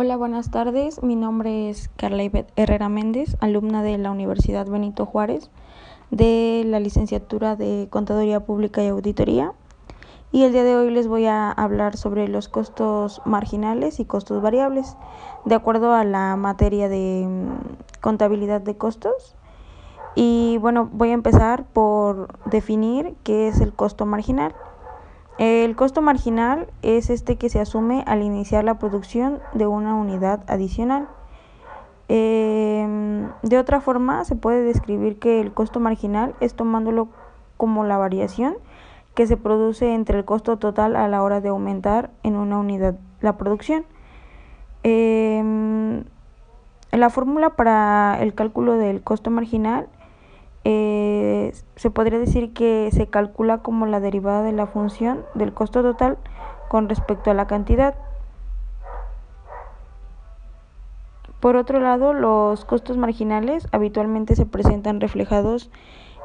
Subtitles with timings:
[0.00, 1.02] Hola, buenas tardes.
[1.02, 5.50] Mi nombre es Carla Ivette Herrera Méndez, alumna de la Universidad Benito Juárez
[6.12, 9.54] de la licenciatura de Contaduría Pública y Auditoría.
[10.30, 14.40] Y el día de hoy les voy a hablar sobre los costos marginales y costos
[14.40, 14.96] variables,
[15.44, 19.34] de acuerdo a la materia de mm, contabilidad de costos.
[20.14, 24.54] Y bueno, voy a empezar por definir qué es el costo marginal.
[25.38, 30.42] El costo marginal es este que se asume al iniciar la producción de una unidad
[30.48, 31.08] adicional.
[32.08, 37.08] Em, de otra forma, se puede describir que el costo marginal es tomándolo
[37.56, 38.56] como la variación
[39.14, 42.96] que se produce entre el costo total a la hora de aumentar en una unidad
[43.20, 43.84] la producción.
[44.82, 46.02] Em,
[46.90, 49.88] la fórmula para el cálculo del costo marginal
[50.70, 55.80] eh, se podría decir que se calcula como la derivada de la función del costo
[55.80, 56.18] total
[56.68, 57.94] con respecto a la cantidad.
[61.40, 65.70] Por otro lado, los costos marginales habitualmente se presentan reflejados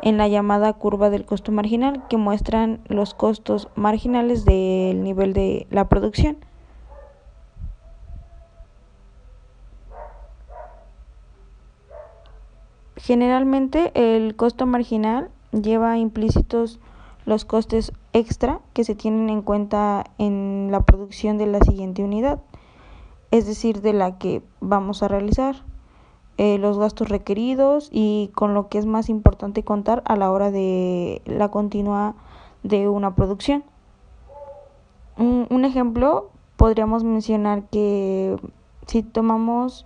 [0.00, 5.66] en la llamada curva del costo marginal, que muestran los costos marginales del nivel de
[5.68, 6.38] la producción.
[13.10, 16.78] Generalmente el costo marginal lleva implícitos
[17.26, 22.40] los costes extra que se tienen en cuenta en la producción de la siguiente unidad,
[23.32, 25.56] es decir, de la que vamos a realizar,
[26.38, 30.52] eh, los gastos requeridos y con lo que es más importante contar a la hora
[30.52, 32.14] de la continua
[32.62, 33.64] de una producción.
[35.18, 38.36] Un, un ejemplo, podríamos mencionar que
[38.86, 39.84] si tomamos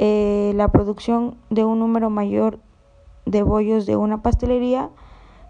[0.00, 2.60] eh, la producción de un número mayor
[3.26, 4.90] de bollos de una pastelería,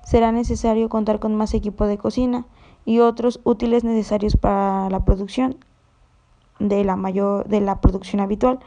[0.04, 2.46] será necesario contar con más equipo de cocina
[2.86, 5.58] y otros útiles necesarios para la producción
[6.58, 8.58] de la mayor de la producción habitual.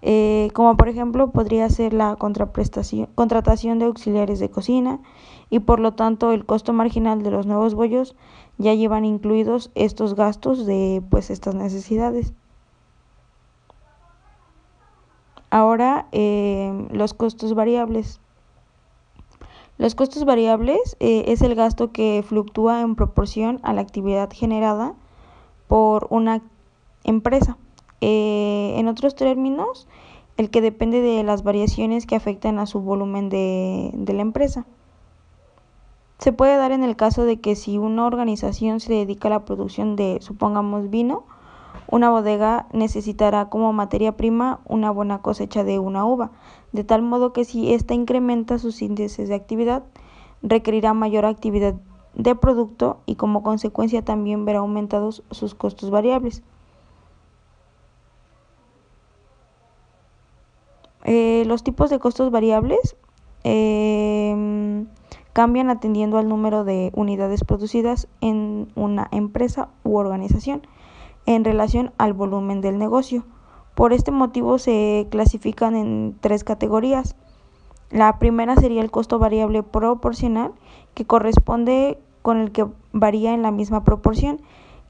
[0.00, 4.98] Eh, como por ejemplo podría ser la contratación de auxiliares de cocina
[5.50, 8.16] y por lo tanto el costo marginal de los nuevos bollos
[8.56, 12.32] ya llevan incluidos estos gastos de pues estas necesidades.
[15.52, 18.20] Ahora, eh, los costos variables.
[19.76, 24.94] Los costos variables eh, es el gasto que fluctúa en proporción a la actividad generada
[25.68, 26.40] por una
[27.04, 27.58] empresa.
[28.00, 29.88] Eh, en otros términos,
[30.38, 34.64] el que depende de las variaciones que afectan a su volumen de la empresa.
[36.16, 39.44] Se puede dar en el caso de que si una organización se dedica a la
[39.44, 41.24] producción de, supongamos, vino,
[41.88, 46.30] una bodega necesitará como materia prima una buena cosecha de una uva,
[46.72, 49.84] de tal modo que si ésta incrementa sus índices de actividad,
[50.42, 51.74] requerirá mayor actividad
[52.14, 56.42] de producto y como consecuencia también verá aumentados sus costos variables.
[61.04, 62.96] Eh, los tipos de costos variables
[63.42, 64.86] em,
[65.32, 70.62] cambian atendiendo al número de unidades producidas en una empresa u organización
[71.26, 73.24] en relación al volumen del negocio.
[73.74, 77.16] Por este motivo se clasifican en tres categorías.
[77.90, 80.52] La primera sería el costo variable proporcional,
[80.94, 84.40] que corresponde con el que varía en la misma proporción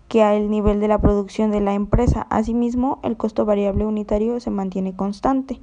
[0.09, 2.26] que al nivel de la producción de la empresa.
[2.28, 5.59] Asimismo, el costo variable unitario se mantiene constante.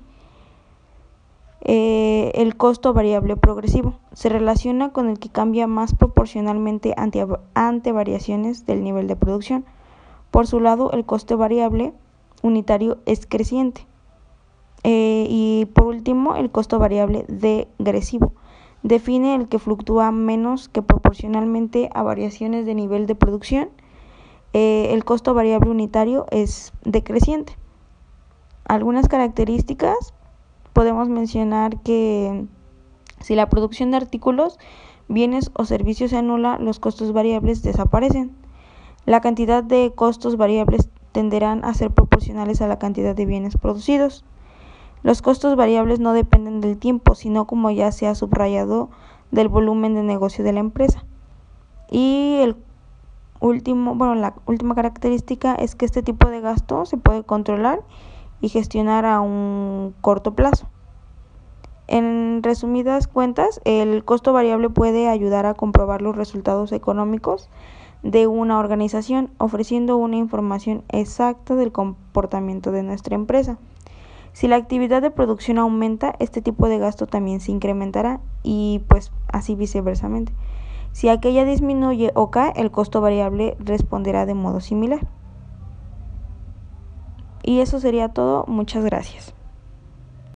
[1.62, 7.92] Eh, el costo variable progresivo se relaciona con el que cambia más proporcionalmente ante, ante
[7.92, 9.66] variaciones del nivel de producción.
[10.32, 11.94] Por su lado, el coste variable
[12.42, 13.86] unitario es creciente.
[14.84, 18.34] Eh, y por último, el costo variable degresivo.
[18.84, 23.70] Define el que fluctúa menos que proporcionalmente a variaciones de nivel de producción.
[24.54, 27.58] Eh, el costo variable unitario es decreciente.
[28.66, 30.14] Algunas características
[30.74, 32.46] podemos mencionar que
[33.20, 34.60] si la producción de artículos,
[35.08, 38.32] bienes o servicios se anula, los costos variables desaparecen.
[39.10, 44.24] La cantidad de costos variables tenderán a ser proporcionales a la cantidad de bienes producidos.
[45.02, 48.92] Los costos variables no dependen del tiempo, sino como ya se ha subrayado
[49.32, 51.06] del volumen de negocio de la empresa.
[51.90, 52.56] Y el
[53.40, 57.82] último, bueno, la última característica es que este tipo de gasto se puede controlar
[58.42, 60.70] y gestionar a un corto plazo.
[61.88, 67.50] En resumidas cuentas, el costo variable puede ayudar a comprobar los resultados económicos
[68.04, 73.58] de una organización, ofreciendo una información exacta del comportamiento de nuestra empresa.
[74.34, 79.12] Si la actividad de producción aumenta, este tipo de gasto también se incrementará y pues
[79.32, 80.34] así viceversamente.
[80.92, 85.08] Si aquella disminuye o cae, el costo variable responderá de modo similar.
[87.44, 88.46] Y eso sería todo.
[88.48, 89.34] Muchas gracias.